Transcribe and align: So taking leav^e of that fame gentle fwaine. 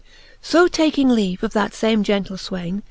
So 0.41 0.67
taking 0.67 1.09
leav^e 1.09 1.43
of 1.43 1.53
that 1.53 1.73
fame 1.75 2.01
gentle 2.01 2.35
fwaine. 2.37 2.79